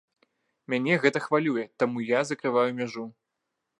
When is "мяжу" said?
2.81-3.05